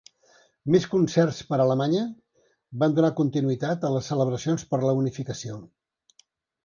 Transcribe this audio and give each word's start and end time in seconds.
Més 0.75 0.85
concerts 0.93 1.41
per 1.51 1.59
Alemanya 1.65 2.01
van 2.85 2.95
donar 3.01 3.13
continuïtat 3.21 3.87
a 3.91 3.95
les 3.97 4.09
celebracions 4.13 4.65
per 4.73 4.81
la 4.87 4.97
unificació. 5.05 5.61